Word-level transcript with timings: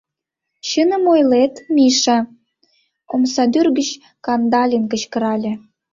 —Чыным 0.67 1.03
ойлет, 1.13 1.53
Миша!— 1.75 2.17
омсадӱр 3.13 3.67
гыч 3.77 3.89
Кандалин 4.25 4.83
кычкырале. 4.91 5.53